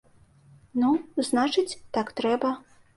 [0.85, 0.89] Ну,
[1.29, 2.57] значыць так трэба.